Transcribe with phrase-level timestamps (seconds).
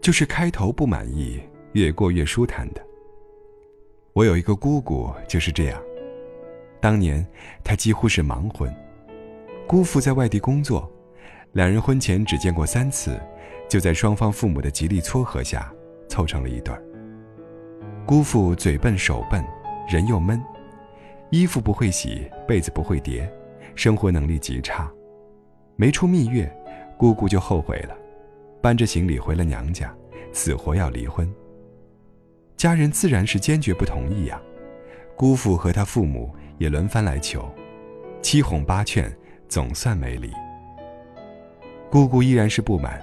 [0.00, 1.40] 就是开头不满意，
[1.72, 2.80] 越过越舒坦的。
[4.12, 5.80] 我有一个姑姑就是这样，
[6.80, 7.24] 当年
[7.62, 8.74] 她几乎是盲婚，
[9.66, 10.90] 姑父在外地工作，
[11.52, 13.20] 两人婚前只见过三次，
[13.68, 15.72] 就在双方父母的极力撮合下
[16.08, 16.82] 凑成了一对儿。
[18.06, 19.44] 姑父嘴笨手笨，
[19.88, 20.42] 人又闷，
[21.30, 23.30] 衣服不会洗，被子不会叠，
[23.76, 24.90] 生活能力极差，
[25.76, 26.50] 没出蜜月。
[26.96, 27.96] 姑姑就后悔了，
[28.60, 29.94] 搬着行李回了娘家，
[30.32, 31.32] 死活要离婚。
[32.56, 34.40] 家人自然是坚决不同意呀，
[35.16, 37.48] 姑父和他父母也轮番来求，
[38.20, 39.10] 七哄八劝，
[39.48, 40.30] 总算没离。
[41.90, 43.00] 姑姑依然是不满，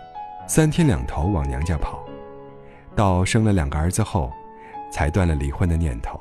[0.47, 2.05] 三天两头往娘家跑，
[2.95, 4.31] 到生了两个儿子后，
[4.92, 6.19] 才断了离婚的念头。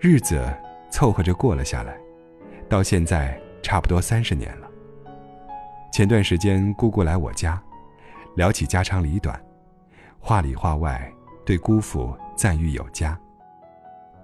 [0.00, 0.52] 日子
[0.90, 1.96] 凑合着过了下来，
[2.68, 4.68] 到现在差不多三十年了。
[5.92, 7.62] 前段时间，姑姑来我家，
[8.34, 9.40] 聊起家长里短，
[10.18, 11.12] 话里话外
[11.44, 13.18] 对姑父赞誉有加。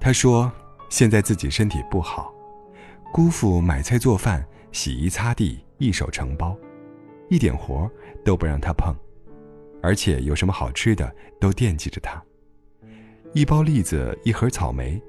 [0.01, 0.51] 他说
[0.91, 2.33] ：“现在自己身体不好，
[3.13, 6.57] 姑父买菜做饭、洗衣擦地一手承包，
[7.29, 7.89] 一点活
[8.25, 8.93] 都不让他碰，
[9.83, 12.21] 而且有什么好吃的都惦记着他。
[13.33, 15.01] 一包栗子、一盒草莓，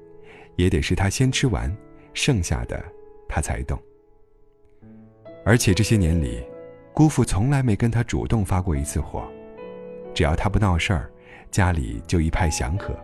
[0.56, 1.74] 也得是他先吃完，
[2.14, 2.80] 剩下的
[3.28, 3.76] 他才动。
[5.44, 6.44] 而且这些年里。”
[6.94, 9.26] 姑父从来没跟他主动发过一次火，
[10.12, 11.10] 只要他不闹事儿，
[11.50, 12.94] 家里就一派祥和。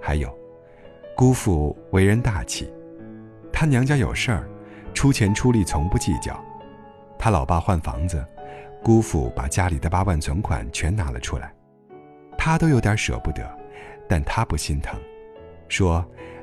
[0.00, 0.34] 还有，
[1.14, 2.72] 姑父为人大气，
[3.52, 4.48] 他娘家有事儿，
[4.94, 6.42] 出钱出力从不计较。
[7.18, 8.24] 他老爸换房子，
[8.82, 11.52] 姑父把家里的八万存款全拿了出来，
[12.38, 13.46] 他都有点舍不得，
[14.08, 14.98] 但他不心疼，
[15.68, 16.02] 说：“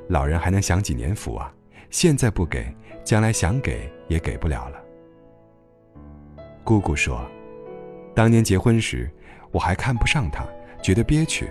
[0.09, 1.51] 老人还能享几年福啊？
[1.89, 2.71] 现在不给，
[3.03, 4.79] 将来想给也给不了了。”
[6.65, 7.23] 姑姑说
[8.15, 9.07] ：“当年结婚时，
[9.51, 10.43] 我还看不上他，
[10.81, 11.47] 觉得憋屈。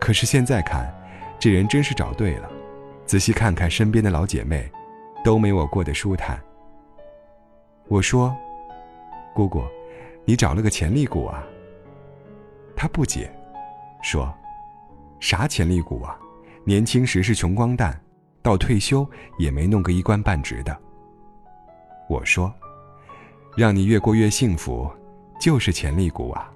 [0.00, 0.92] 可是现在看，
[1.38, 2.50] 这人真是找对了。
[3.06, 4.68] 仔细看看身边的老姐妹，
[5.24, 6.42] 都没我过得舒坦。”
[7.86, 8.36] 我说
[9.32, 9.62] ：“姑姑，
[10.24, 11.46] 你找了个潜力股啊？”
[12.74, 13.30] 她不解，
[14.02, 14.34] 说
[15.20, 16.18] ：“啥潜力股啊？
[16.64, 17.96] 年轻时是穷光蛋，
[18.42, 20.76] 到退休也没弄个一官半职的。”
[22.10, 22.52] 我说。
[23.54, 24.90] 让你越过越幸福，
[25.40, 26.50] 就是潜力股啊。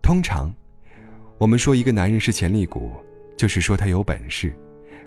[0.00, 0.52] 通常，
[1.36, 2.92] 我们说一个男人是潜力股，
[3.36, 4.54] 就是说他有本事，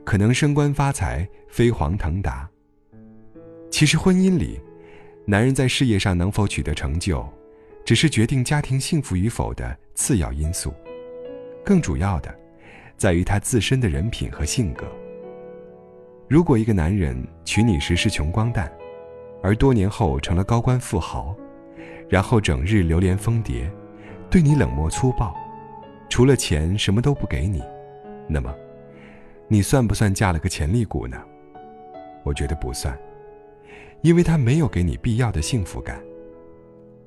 [0.03, 2.49] 可能升官发财、飞黄腾达。
[3.71, 4.59] 其实婚姻里，
[5.25, 7.25] 男人在事业上能否取得成就，
[7.85, 10.73] 只是决定家庭幸福与否的次要因素，
[11.63, 12.33] 更主要的，
[12.97, 14.85] 在于他自身的人品和性格。
[16.27, 17.15] 如果一个男人
[17.45, 18.71] 娶你时是穷光蛋，
[19.43, 21.35] 而多年后成了高官富豪，
[22.07, 23.69] 然后整日流连疯蝶，
[24.29, 25.35] 对你冷漠粗暴，
[26.09, 27.61] 除了钱什么都不给你，
[28.25, 28.55] 那么，
[29.49, 31.21] 你算不算嫁了个潜力股呢？
[32.23, 32.97] 我觉得不算，
[34.01, 36.01] 因为他没有给你必要的幸福感，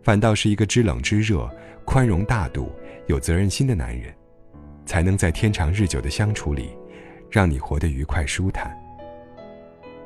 [0.02, 1.50] 反倒是一个知冷知热、
[1.86, 2.70] 宽容大度、
[3.06, 4.14] 有责任心的男人，
[4.84, 6.76] 才能在天长日久的相处里，
[7.30, 8.78] 让你活得愉快舒坦。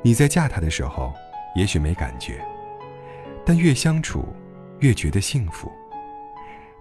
[0.00, 1.12] 你在嫁他的时候。
[1.54, 2.44] 也许没感觉，
[3.44, 4.24] 但越相处，
[4.78, 5.70] 越觉得幸福。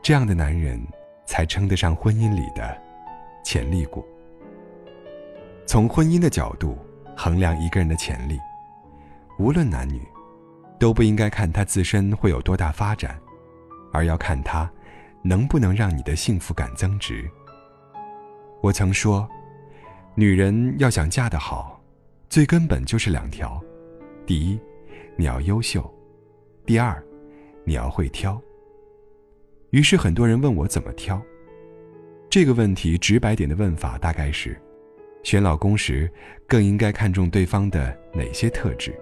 [0.01, 0.81] 这样的男人，
[1.25, 2.79] 才称得上婚姻里的
[3.43, 4.05] 潜力股。
[5.65, 6.77] 从婚姻的角度
[7.15, 8.39] 衡量一个人的潜力，
[9.37, 10.01] 无论男女，
[10.79, 13.19] 都不应该看他自身会有多大发展，
[13.91, 14.69] 而要看他
[15.21, 17.29] 能不能让你的幸福感增值。
[18.61, 19.27] 我曾说，
[20.15, 21.81] 女人要想嫁得好，
[22.29, 23.61] 最根本就是两条。
[24.29, 24.59] 第一，
[25.15, 25.81] 你要优秀；
[26.63, 27.03] 第二，
[27.63, 28.39] 你要会挑。
[29.71, 31.19] 于是很多人问我怎么挑。
[32.29, 34.55] 这个问题直白点的问法大概是：
[35.23, 36.07] 选老公时
[36.45, 38.93] 更应该看重对方的哪些特质？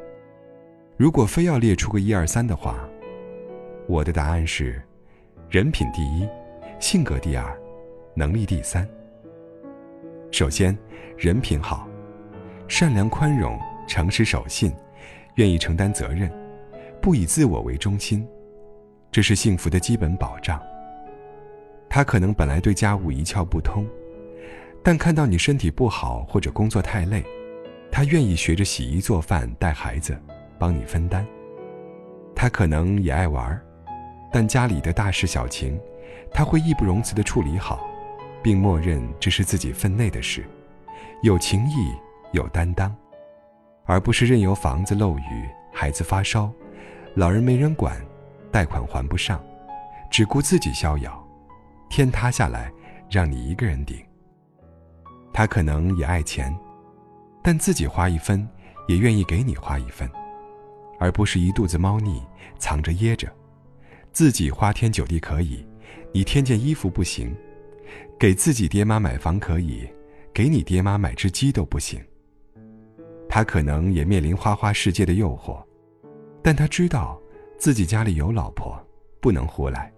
[0.95, 2.87] 如果非要列出个一二三的话，
[3.85, 4.81] 我的答案是：
[5.49, 6.25] 人品第一，
[6.79, 7.53] 性格第二，
[8.15, 8.87] 能力第三。
[10.31, 10.73] 首先，
[11.17, 11.85] 人品好，
[12.69, 13.59] 善良宽容，
[13.89, 14.71] 诚实守信。
[15.37, 16.31] 愿意承担责任，
[17.01, 18.27] 不以自我为中心，
[19.11, 20.61] 这是幸福的基本保障。
[21.89, 23.87] 他可能本来对家务一窍不通，
[24.83, 27.23] 但看到你身体不好或者工作太累，
[27.91, 30.19] 他愿意学着洗衣做饭、带孩子，
[30.59, 31.25] 帮你分担。
[32.35, 33.59] 他可能也爱玩，
[34.31, 35.79] 但家里的大事小情，
[36.33, 37.87] 他会义不容辞地处理好，
[38.41, 40.43] 并默认这是自己分内的事，
[41.21, 41.93] 有情义，
[42.31, 42.93] 有担当，
[43.87, 46.51] 而不是任由房子漏雨、孩子发烧、
[47.15, 47.97] 老人没人管、
[48.51, 49.41] 贷款还不上，
[50.11, 51.25] 只顾自己逍遥。
[51.89, 52.71] 天塌下来，
[53.09, 53.97] 让你一个人顶。
[55.33, 56.53] 他可能也爱钱，
[57.41, 58.47] 但自己花一分，
[58.87, 60.09] 也愿意给你花一分，
[60.99, 62.21] 而不是一肚子猫腻
[62.59, 63.31] 藏着掖着。
[64.11, 65.65] 自己花天酒地可以，
[66.11, 67.29] 你添件衣服不行；
[68.19, 69.87] 给自己爹妈买房可以，
[70.33, 72.01] 给你爹妈买只鸡都不行。
[73.37, 75.63] 他可能也面临花花世界的诱惑，
[76.41, 77.21] 但他知道
[77.59, 78.75] 自己家里有老婆，
[79.21, 79.93] 不能胡来。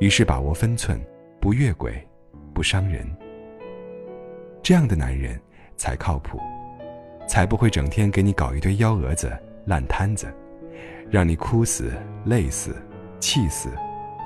[0.00, 1.00] 于是把握分寸，
[1.40, 2.04] 不越轨，
[2.52, 3.06] 不伤人。
[4.60, 5.40] 这样的男人
[5.76, 6.40] 才靠谱，
[7.28, 9.30] 才不会整天给你搞一堆幺蛾子、
[9.64, 10.26] 烂摊子，
[11.08, 11.92] 让你哭死、
[12.24, 12.74] 累死、
[13.20, 13.68] 气死、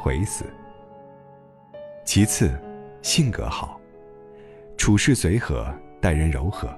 [0.00, 0.46] 悔死。
[2.02, 2.58] 其次，
[3.02, 3.78] 性格好，
[4.78, 5.70] 处事随和，
[6.00, 6.74] 待人柔和，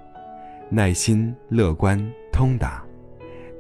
[0.74, 1.96] 耐心、乐观、
[2.32, 2.84] 通达，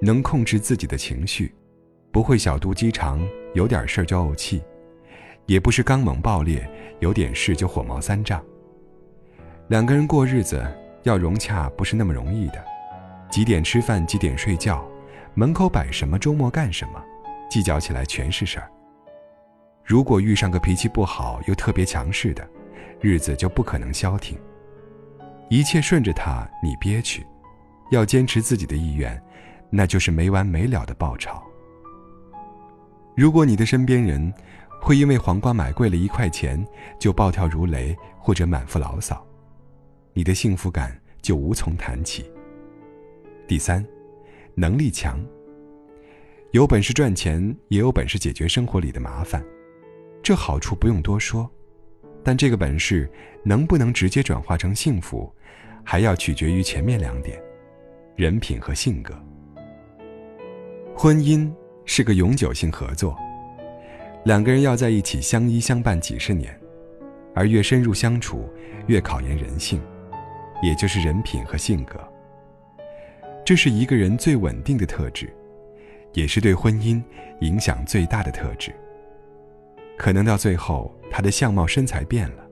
[0.00, 1.54] 能控制自己的情绪，
[2.10, 3.24] 不会小肚鸡肠，
[3.54, 4.60] 有点事儿就怄气。
[5.46, 6.68] 也不是刚猛暴烈，
[6.98, 8.44] 有点事就火冒三丈。
[9.68, 10.66] 两个人过日子
[11.04, 12.64] 要融洽，不是那么容易的。
[13.30, 14.84] 几点吃饭，几点睡觉，
[15.34, 17.00] 门口摆什么，周末干什么，
[17.48, 18.68] 计较起来全是事儿。
[19.84, 22.44] 如果遇上个脾气不好又特别强势的，
[23.00, 24.36] 日子就不可能消停。
[25.50, 27.24] 一切顺着他，你憋屈，
[27.90, 29.20] 要坚持自己的意愿，
[29.70, 31.42] 那就是没完没了的爆炒。
[33.16, 34.32] 如果你的身边人，
[34.80, 36.62] 会因为黄瓜买贵了一块钱
[36.98, 39.24] 就暴跳如雷，或者满腹牢骚，
[40.12, 42.24] 你的幸福感就无从谈起。
[43.46, 43.86] 第三，
[44.54, 45.24] 能力强，
[46.52, 49.44] 有本事赚钱，也有本事解决生活里的麻烦，
[50.22, 51.48] 这好处不用多说，
[52.24, 53.08] 但这个本事
[53.44, 55.30] 能不能直接转化成幸福，
[55.84, 57.38] 还要取决于前面两点：
[58.16, 59.14] 人品和性格。
[60.96, 61.52] 婚姻
[61.84, 63.14] 是个永久性合作。
[64.24, 66.58] 两个人要在一起相依相伴几十年，
[67.34, 68.48] 而越深入相处，
[68.86, 69.78] 越考验人性，
[70.62, 72.00] 也就是人品和性格。
[73.44, 75.30] 这是一个人最稳定的特质，
[76.14, 77.02] 也是对婚姻
[77.40, 78.74] 影响最大的特质。
[79.96, 82.44] 可能到最后，他的相貌身材变了，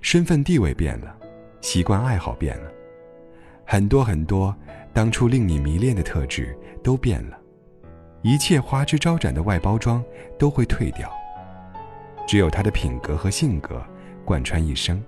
[0.00, 1.16] 身份地位变了，
[1.60, 2.70] 习惯爱好变了，
[3.64, 4.54] 很多很多
[4.92, 7.38] 当初令你迷恋的特质都变了。
[8.22, 10.02] 一切花枝招展的外包装
[10.38, 11.08] 都会退掉，
[12.26, 13.80] 只有他的品格和性格
[14.24, 15.00] 贯穿一生，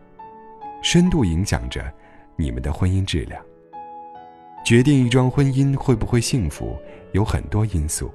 [0.83, 1.83] 深度影响着
[2.37, 3.43] 你们的婚姻质量。
[4.65, 6.77] 决定一桩婚姻会不会幸福，
[7.13, 8.13] 有很多因素，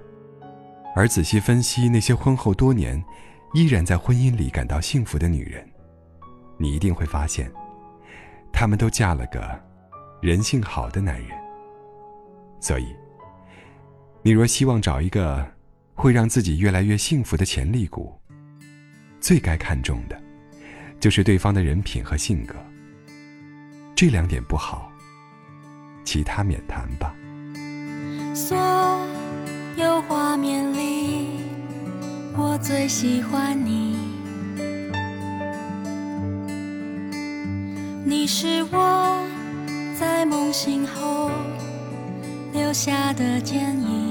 [0.95, 3.03] 而仔细分析那些婚后多年
[3.53, 5.67] 依然在婚姻里感到幸福的女人，
[6.57, 7.51] 你一定会发现，
[8.51, 9.41] 她们都嫁了个
[10.21, 11.29] 人性好的男人。
[12.59, 12.85] 所以。
[14.25, 15.45] 你若希望找一个
[15.95, 18.17] 会让自己越来越幸福的潜力股，
[19.19, 20.17] 最该看重的，
[20.98, 22.55] 就是对方的人品和性格。
[23.93, 24.89] 这两点不好，
[26.05, 27.13] 其他免谈吧。
[28.33, 28.57] 所
[32.35, 33.95] 我最喜欢你，
[38.03, 39.23] 你是我
[39.99, 41.29] 在梦醒后
[42.51, 44.02] 留下的剪影。